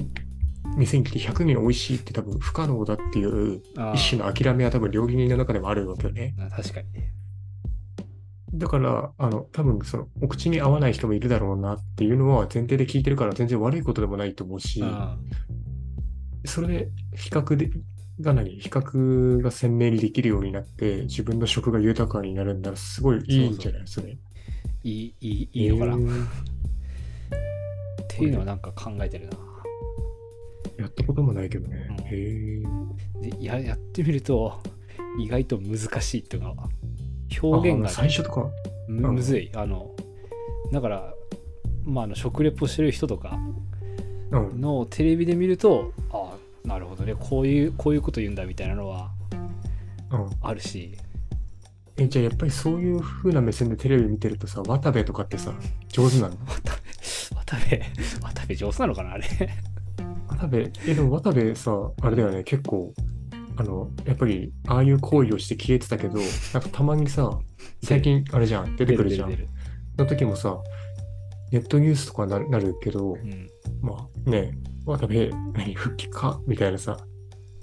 [0.78, 3.62] 店に来て100人美味しいって多分不可能だっていう
[3.93, 6.36] 一種の諦めは多分料理人の中でもあるわけよね。
[6.39, 6.88] あ確かに
[8.56, 15.17] だから、あの、多分その、お口に合わない人もいるだろうなっていうのは前提で聞いてるから全然悪いことでもないと思うし、あ
[16.45, 17.71] それで比較で、
[18.21, 24.17] が何比較が鮮明にできるようになって、自分の食が豊かになるんならすごいいいんじゃないそれ。
[24.84, 26.28] いいいいいいのかな、えっー
[28.08, 29.38] ていうのはなんか考えてるな
[30.84, 31.88] やったこともないけどね。
[31.89, 32.06] うん。
[32.06, 32.08] へ
[33.22, 33.30] え。
[33.30, 34.62] でややってみると
[35.19, 36.69] 意外と難しいっていうのはあ
[37.41, 38.41] 表現が、ね、最初とか、
[38.88, 39.50] うんむむずい。
[39.56, 39.91] あの
[40.72, 41.13] だから
[41.84, 43.39] まああの食レポしてる人とか
[44.32, 44.62] うん。
[44.62, 46.34] のテレビで見るとあ
[46.65, 47.15] あなるほどね。
[47.15, 49.12] こういうこういうこと言うんだみたいなのは
[50.12, 50.96] うん、あるし。
[51.98, 55.54] え、じゃあやっぱりそういう風な目線でテレビ見てるとさ、渡部とかってさ、
[55.89, 56.38] 上手なの？
[57.36, 57.82] 渡部
[58.22, 59.26] 渡部上手なのかなあれ
[60.43, 62.93] 渡部、え、でも渡部さ、あれだよね、結構、
[63.56, 66.19] あの、やっぱり、ああいう行為をして消えてたけど、
[66.53, 67.39] なんかたまにさ、
[67.84, 69.32] 最近、あれじゃん、出てくるじゃん。
[69.97, 70.58] の時もさ、
[71.51, 73.47] ネットニュースとかななるけど、うん。
[73.82, 76.41] まあね、渡部、何、復帰か？
[76.47, 76.97] みたいなさ、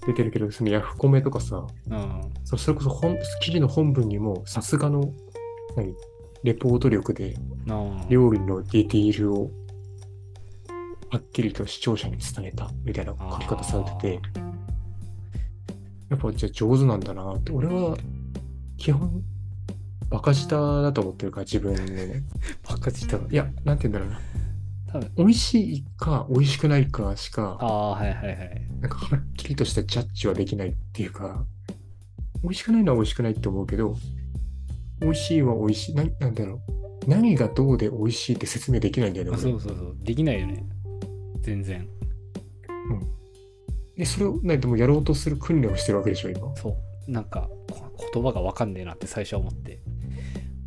[0.07, 2.21] 出てるけど、そのヤフコメとかさ、うん。
[2.45, 5.13] そそれこそ本記事の本文にも、さすがの、
[5.77, 5.93] 何、
[6.45, 7.35] レポート力で、
[8.09, 9.51] 料理のディティールを、
[11.11, 14.21] はっきりと視聴者に伝えた、みたいな書き方されてて、
[16.09, 17.97] やっぱじゃあ上手なんだなって、俺は、
[18.77, 19.23] 基本、
[20.09, 22.23] バカ舌だと思ってるから、自分でね。
[22.69, 24.21] バカ舌いや、なんて言うんだろうな。
[24.93, 31.45] 多分美味しいか、美味しくないかしか、ああはいはいはいなんかはっきりとしたジャッジはできないっていうか、
[32.43, 33.97] 美味しくないのは美味しくないって思うけど、
[35.01, 35.95] 美味しいは美味しい。
[35.95, 37.09] ななんだろう。
[37.09, 39.39] 何がどうで美味しいって説明できないんだよね。
[39.39, 40.65] そうそうそうできないよね
[41.43, 41.89] 全然
[43.97, 46.55] で、それを、ね、でもやろうとする訓練をしてるわけでしょ、今？
[46.57, 46.77] そ
[47.09, 49.81] うなんかこ言葉がわかんねえなって最初は思って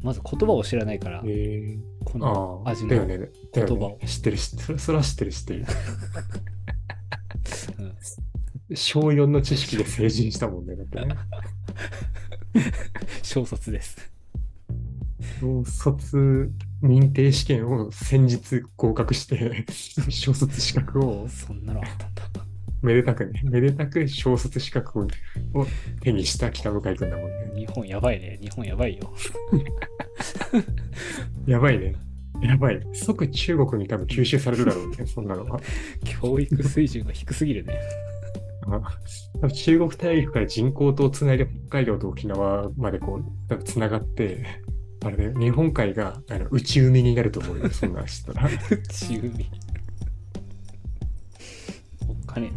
[0.02, 3.18] まず言葉を知らないからえこー、ああ、の味のだよね。
[3.18, 4.08] だよ言葉をね。
[4.08, 4.80] 知ってる、知ってる。
[4.80, 5.66] それは知ってる、知ってる。
[7.80, 7.96] うん
[8.76, 11.16] 小4の知識で成人したもんね、だってね。
[13.22, 14.13] 小卒です小
[15.66, 19.66] 卒認定試験を先日合格して、
[20.10, 22.24] 小卒資格をそんなのあったんだ
[22.84, 25.04] めでたくね、めでたく小卒資格を
[25.54, 25.66] を
[26.02, 27.52] 手にした北向井君だもんね。
[27.56, 29.14] 日本やばいね日本やばいよ
[31.48, 31.96] やばいね。
[32.42, 32.82] やばい。
[32.94, 35.62] 即中国に多分吸収されるだろうね、 そんなのは。
[36.04, 37.80] 教育水準が低すぎるね
[39.54, 44.46] 中国大陸から人工島をつないで北海道と沖縄までこう、つながって、
[45.04, 48.50] あれで日本海があの内海になると思うよ、 そんなんしたら。
[48.50, 49.50] 内海。
[52.08, 52.52] おっかね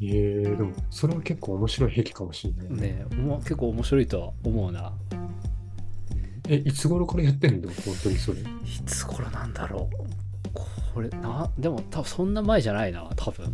[0.00, 4.92] えー、でも、それは結構面白い癖かもしれないえなねえもう結構面白いとは思うな。
[6.48, 7.68] え、いつ頃からやってんの？
[7.70, 8.40] 本当にそれ。
[8.40, 8.44] い
[8.84, 9.96] つ頃なんだろう。
[10.94, 13.46] これなでも多分そんな前じゃないな多分。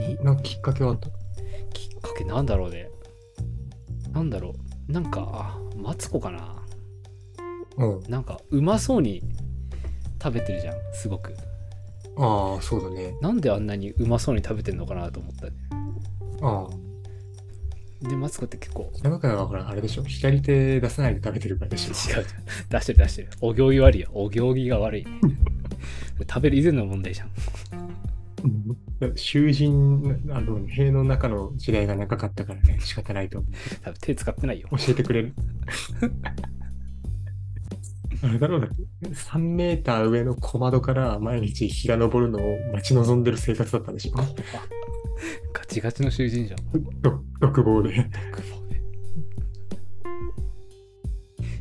[0.00, 1.08] になんかきっかけはあった？
[1.72, 2.88] きっかけなんだろうね。
[4.12, 4.54] なんだろう
[4.88, 6.56] なんかあマツコかな
[7.78, 8.10] うん。
[8.10, 9.22] なんかうまそうに
[10.22, 11.34] 食べてるじゃんすごく
[12.18, 13.14] ああ、そうだね。
[13.20, 15.52] なんであんなにうまそうに食べてんのかなと思ったね
[16.42, 16.66] あ
[18.04, 18.08] あ。
[18.08, 20.04] でマツコって結構山川はほら、あれでしょ？
[20.04, 21.92] 左手出さないで食べてるからでしょ？
[21.92, 22.26] 違う
[22.70, 25.10] 出してる出してるお行儀悪いよお行儀が悪いね
[26.28, 27.30] 食べる以前の問題じゃん
[29.14, 33.52] 囚人、あの、塀の中の時代が長かったからね、仕方ないと思う。
[33.82, 35.34] 多分手使ってないよ教えてくれる。
[38.22, 38.68] あれだろうな、
[39.02, 44.12] 3メーター上の小窓から毎日日が昇るのを待ち望んでる生活だったんでしょ。
[45.52, 46.60] ガチガチの囚人じゃん
[47.02, 47.94] ど独房で。
[47.96, 48.80] 独房で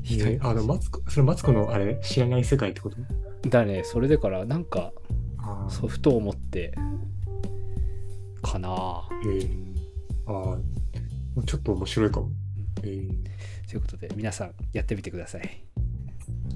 [0.03, 2.97] ひどいえあの、マツコ、それマツコのあれ、知らない世界ってこと？
[3.49, 4.93] だねそれでからなんかあ
[5.69, 6.73] そうふと思って
[8.41, 9.49] かなへえ
[10.27, 10.57] ああ。
[11.45, 12.29] ちょっと面白いかも。
[12.83, 13.25] えー
[13.67, 15.63] ということで、皆さんやってみてください。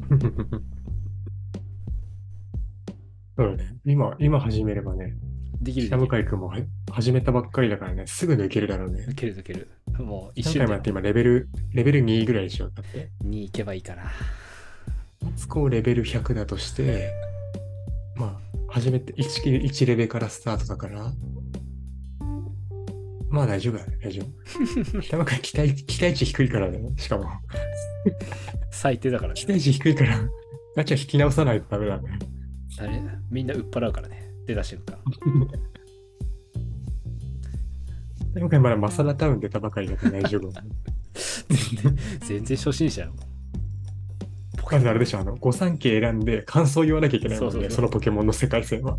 [3.35, 3.75] そうだね。
[3.85, 5.17] 今、今始めればね、
[5.61, 6.17] できる北できる。
[6.17, 6.57] 向井君もは
[6.91, 9.15] 始めたばっかりだからね、すぐ抜けるだろうねい。
[9.15, 9.69] けるいける。
[9.97, 12.71] もう一何瞬で回もやって今レベル、レベル2ぐらいにしよう。
[12.73, 13.09] だって。
[13.21, 14.03] に行けばいいかな。
[15.21, 17.11] マツコレベル100だとして、
[18.15, 21.11] まあ、初めて 1, 1レベルからスタートだから、
[23.29, 25.01] まあ大丈夫だね、大丈夫。
[25.01, 27.25] 北向井期待期待値低いからね、しかも。
[28.71, 29.39] 最低だからね。
[29.39, 30.19] 期待値低いから、
[30.75, 32.19] ガチャ引き直さないとダメだね。
[32.79, 34.31] あれみんな売っ払うからね。
[34.45, 34.97] 出た瞬間。
[38.31, 40.51] 北向井まだマサラタウン出たばかりだから大丈夫。
[42.25, 43.11] 全然初心者
[44.75, 44.79] よ。
[44.79, 48.97] まずあれでしょ、あの、御三家選んで感想言わなきゃいけないもんね、そうそうそのポケモンの世界線は。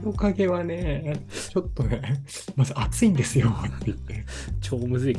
[0.00, 2.22] 人影はね、ちょっとね、
[2.54, 4.24] まず熱いんですよって言って、
[4.60, 5.16] 超むずい。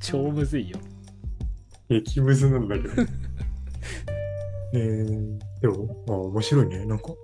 [0.00, 0.78] 超むずいよ。
[1.88, 2.94] 激ムズなんだけど。
[4.74, 6.86] えー、でも、まあ、面白いね。
[6.86, 7.16] なんか、っ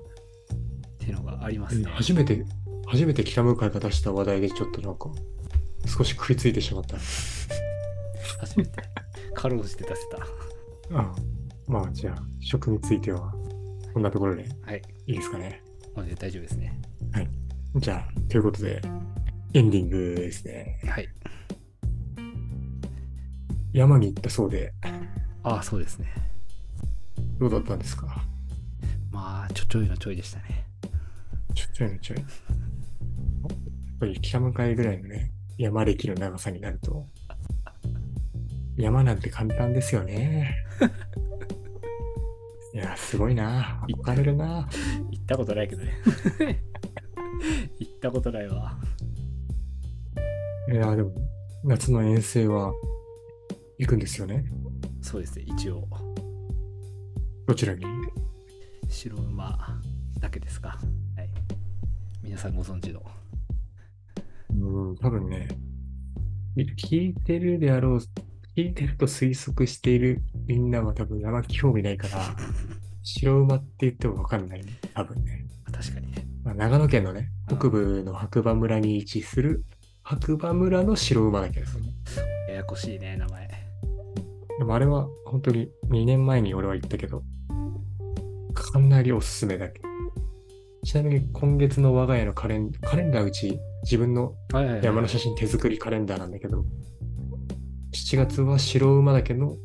[0.98, 1.86] ていうのがありますね。
[1.88, 2.44] 初めて、
[2.86, 5.10] 初めて北向井が出した話題でちょっとなんか、
[5.86, 6.98] 少し食いついてしまった。
[8.40, 8.70] 初めて。
[9.34, 10.98] かろうじて出せた。
[10.98, 11.14] あ
[11.68, 13.32] まあ、じゃあ、食については、
[13.92, 14.82] こんなところではい。
[15.06, 15.62] いいですかね。
[15.94, 16.80] もうね大丈夫ですね。
[17.76, 18.80] じゃあ、ということで、
[19.52, 20.80] エンディングですね。
[20.86, 21.08] はい。
[23.72, 24.72] 山に行ったそうで、
[25.42, 26.08] ああ、そうですね。
[27.38, 28.22] どうだったんですか？
[29.12, 30.64] まあ、ちょちょいのちょいでしたね。
[31.54, 32.18] ちょちょいのちょい。
[32.18, 32.26] やっ
[34.00, 37.06] ぱり北向かいぐらいのね、山歴の長さになると、
[38.76, 40.54] 山なんて簡単ですよね。
[42.74, 43.84] いや、すごいな。
[43.88, 44.68] 憧れるな。
[45.10, 45.94] 行ったことないけどね。
[47.78, 48.78] 行ったことないわ。
[50.70, 51.12] いや、でも、
[51.64, 52.72] 夏の遠征は
[53.78, 54.44] 行くんですよね？
[55.00, 55.88] そうですね、一応。
[57.46, 57.84] どちらに？
[58.88, 59.80] 白馬
[60.20, 60.78] だけですか。
[61.16, 61.28] はい。
[62.22, 63.02] 皆さんご存知の。
[64.50, 65.48] うん、多分ね、
[66.56, 68.00] 聞いてるであろう、
[68.58, 72.34] 聞いてると推測しているみんなは多分山興味ないから、
[73.04, 74.72] 白馬って言ってもわかんないね。
[74.94, 75.46] 多分ね。
[75.70, 76.26] 確かにね。
[76.42, 79.64] まあ、長野県のね、うん北部の白馬村に位置する
[80.02, 81.94] 白馬村の白馬だけどね。
[82.48, 83.48] ややこしいね、名前。
[84.58, 87.22] でもあれは本当に2年前に俺は行ったけど、
[88.54, 89.88] かなりおすすめだけど。
[90.82, 96.64] ちなみに今月の我が家のカレンカレンダーうち自分のはいはいはい山の写真手作りカレンダーなんだけど、
[97.92, 99.56] 7月は白馬岳の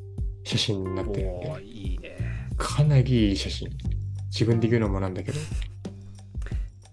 [0.43, 2.17] 写真になってるんで、いいね。
[2.57, 3.69] かなりいい写真。
[4.31, 5.39] 自分で言うのもなんだけど、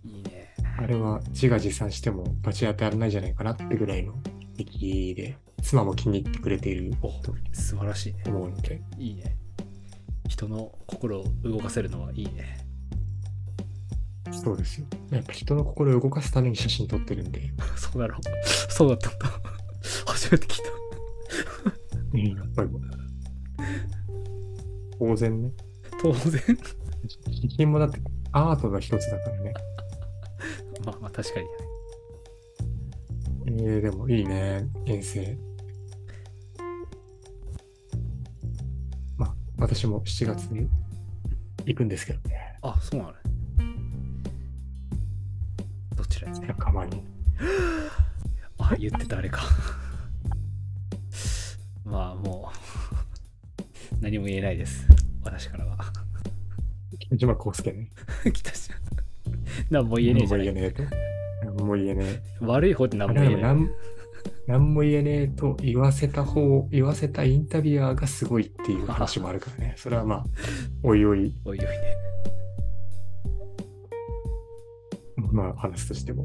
[0.04, 0.54] いいね。
[0.78, 4.14] あれは自画自賛しても罰当たらないんじゃないかなってぐらいの
[4.56, 8.22] 出来で、妻も気に入ってくれているおと素晴らしいね。
[8.26, 9.36] 思うので、いいね。
[10.28, 12.58] 人の心を動かせるのはいいね。
[14.32, 14.86] そうですよ。
[15.10, 18.20] やっぱ人の心を動かすために写真撮ってるんで、 そうだろう。
[18.72, 19.40] そうだったんだ。
[20.06, 20.79] 初めて聞いた。
[22.12, 22.70] うんやっぱり、
[24.98, 25.52] 当然ね。
[26.02, 26.40] 当然。
[26.40, 28.00] 写真もだって
[28.32, 29.54] アートの一つだからね。
[30.84, 31.52] まあまあ確かにね。
[33.46, 35.36] えー、でもいいね、遠征。
[39.16, 40.68] まあ、私も7月に
[41.66, 42.58] 行くんですけどね。
[42.62, 43.18] あ、そうなのね。
[45.96, 46.46] どちらにね。
[46.48, 47.02] 仲間に。
[48.58, 49.42] あ、言ってたあれか。
[51.90, 52.50] まあも
[53.98, 54.86] う、 何も言えないです。
[55.24, 55.76] 私からは。
[56.98, 57.90] 木島康介ね。
[58.32, 58.70] 来たし。
[59.70, 60.74] 何も言えねえじゃない。
[61.44, 62.98] 何も言えねえ悪い方でえ。
[62.98, 63.34] 何も言えない。
[63.34, 63.70] あれでも何
[64.46, 69.74] 何も言えねえと言わせた方、言わせたインタビュアーがすごいっていう話もあるからね。
[69.78, 70.24] それはまあ、
[70.82, 71.66] おいおい、おいおいね。
[75.32, 76.24] まあ話すとしても。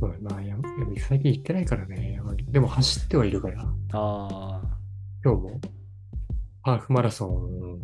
[0.00, 0.56] そうだな、や
[0.98, 2.07] 最近行ってないからね。
[2.50, 3.62] でも走ってはいるから。
[3.62, 4.60] ああ、
[5.22, 5.60] 今日も？
[6.62, 7.78] ハーフマラソン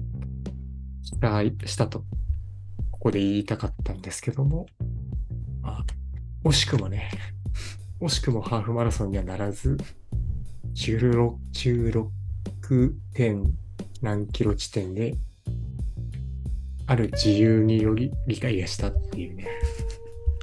[1.03, 2.05] したしたと、
[2.91, 4.67] ここで言いたかったんですけども、
[5.63, 5.85] まあ、
[6.45, 7.11] 惜しくもね、
[8.01, 9.77] 惜しくもハーフマラソンにはならず、
[10.75, 13.45] 16、16点
[14.03, 15.15] 何キロ地点で、
[16.87, 19.47] ある自由により理解がしたっていうね、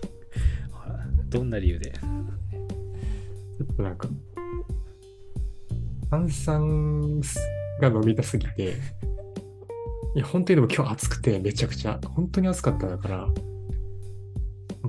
[1.29, 1.93] どんな理由で？
[3.61, 4.07] ちょっとなんか、
[6.09, 7.21] 炭酸
[7.79, 8.73] が飲みたすぎて、
[10.15, 13.27] いや、本当にでも今日暑くてめちゃくちゃ、本当に暑かっただから、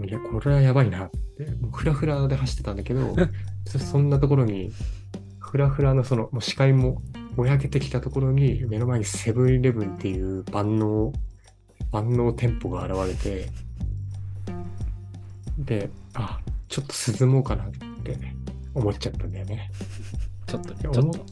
[0.04, 3.14] いや、これはやばいなって、もうフラフラで走ってたんだけど、
[3.66, 4.72] そ そんなところに、
[5.38, 7.02] ふらふらのその、もう視界も
[7.36, 11.12] ぼやけてきたところに、目の前にセブンイレブンっていう万能、
[11.90, 13.50] 万能店舗が現れて、
[15.58, 18.16] で、あ、ちょっと涼もうかなって
[18.74, 19.70] 思っちゃったんだよね。
[20.46, 21.26] ちょっとね、ちょっと。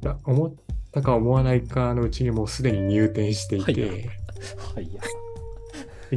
[0.00, 0.54] だ思っ
[0.92, 4.90] たか思わないかのうちにもうすでに入店していて、はいはい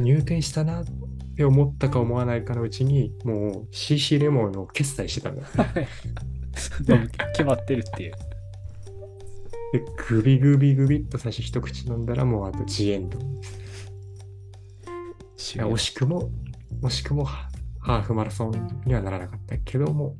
[0.00, 0.84] 入店したなっ
[1.36, 5.88] て思ったか思わないかのうちに、もう CC レモンの決済してたんだよ ね。
[7.32, 8.12] 決まってるっていう。
[9.72, 13.18] で、グビグビグビっと最初一口飲んだらもうあとジエンド。
[15.36, 16.30] 惜しくも、
[16.82, 17.48] 惜しくもハ
[17.80, 20.16] ハーフマラソンにはならなかったけども、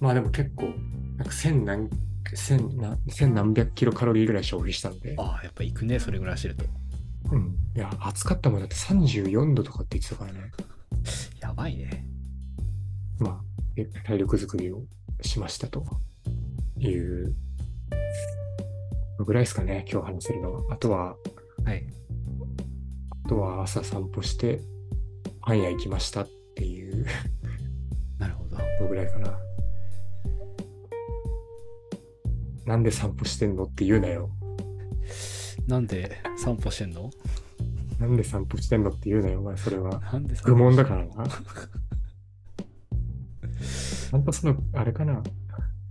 [0.00, 0.74] まあでも結構、
[1.16, 1.90] なんか千何、
[2.34, 6.64] 千何千何百キロカロリーぐらい消費したんで、ああ、やっぱ行くね、それぐらいしてると。
[7.32, 7.56] うん。
[7.76, 10.50] いや、暑かったもんだって34度とかって言ってたからね。
[11.40, 12.06] やばいね。
[13.18, 13.40] まあ、
[13.76, 14.82] え体力作りを
[15.20, 15.84] しましたと
[16.78, 17.34] いう、
[19.18, 20.62] ぐらいですかね、今日話せるのは。
[20.70, 21.16] あとは、
[21.64, 21.84] はい。
[23.26, 24.60] あとは朝散歩して、
[25.42, 27.04] パン屋行きましたっていう
[32.70, 34.30] なんで散歩してんのって言うなよ。
[35.66, 37.10] なんで散歩してんの？
[37.98, 39.98] なんで散歩してんのって言うなよ、お前、それは。
[39.98, 41.26] なんで愚問だからな。
[41.26, 45.20] ちゃんとその、あれかな。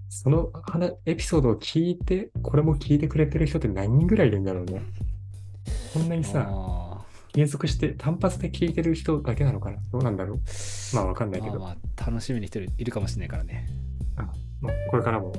[0.08, 4.82] その話エピソードを聞いて、これも聞いてくれてる人って何人ぐらいいるんだろうね。
[5.94, 7.04] こんなにさ、あ
[7.34, 10.40] 継続して単発で聞いてる人だけなのかなどうなんだろう
[10.96, 13.68] まあわかんないけど、ーまあまあ、楽しみにしてるいるかもしれないからね。
[14.62, 15.34] まあ、これからも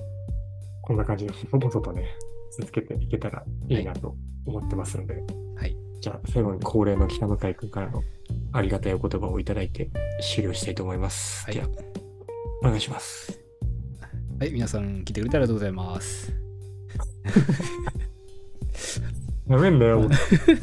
[0.90, 2.16] こんな感じでほぼとね、
[2.50, 5.22] 続けていけたらいいなと思ってますので、
[5.54, 5.76] はい。
[6.00, 8.02] じゃあ最後に恒例の北向井君からの
[8.52, 9.88] ありがたいお言葉をいただいて
[10.20, 11.44] 終了したいと思います。
[11.44, 11.68] はいでは、
[12.64, 13.38] お願いします。
[14.40, 16.34] はい、皆さん聞いてくれてありがとうございます。
[19.46, 20.10] やめんなよ。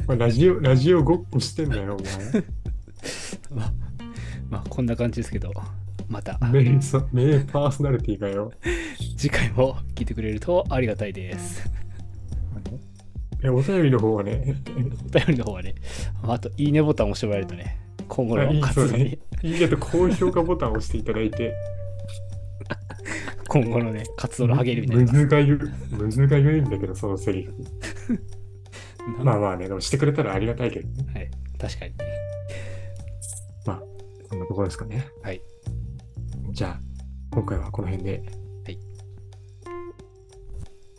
[0.08, 2.44] お前ラジオ、ラジオごっこしてんだよ、お前。
[3.56, 3.74] まあ、
[4.50, 5.54] まあ、こんな感じですけど、
[6.08, 8.51] また名パーソナリティがよ。
[9.18, 11.70] 次回も聞いてくれるとありがたいです。
[13.43, 15.76] え、お便りの方はね、お便りの方はね、
[16.24, 17.78] まああと、いいねボタンを押してもらえるとね、
[18.08, 21.53] 今後あいいの活動にそうね、いいねと高評価ボタンを押していただいて、
[23.47, 25.14] 今後のね、活動の励みになります。
[25.14, 27.53] むずが言う、むずが言うんだけど、そのセリフ。
[29.24, 31.14] まあまあね、でもしてくれたらありがたいけどね。
[31.14, 31.30] はい、
[31.60, 31.93] 確かに。
[34.30, 35.08] そんなところですかね。
[35.22, 35.41] はい。
[36.58, 36.80] じゃあ、
[37.30, 38.24] 今回はこの辺で、
[38.66, 38.80] はい。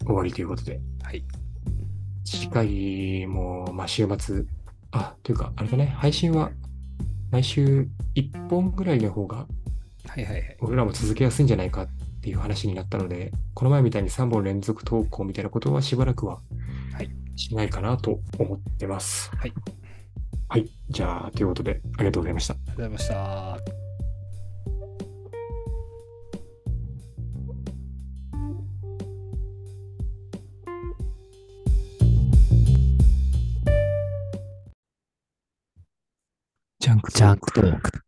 [0.06, 1.24] 終わりということで、はい。
[2.24, 4.44] 次回も、まあ週末、
[4.92, 6.52] あ、というか、あれだね、配信は
[7.32, 9.48] 毎週1本ぐらいの方が、
[10.06, 10.56] はいはいはい。
[10.60, 11.88] 俺らも続けやすいんじゃないかっ
[12.22, 16.38] ていう話になったので、この前みたいに3本連続投稿みたいなことはしばらくは
[16.94, 19.32] はいしないかなと思ってます。
[19.34, 19.52] はい。
[20.50, 20.70] はい。
[20.88, 22.54] じゃあ、ということで、ありがとうございました。
[22.54, 23.77] ありがとうございました。
[37.14, 38.07] ジャンクトーク。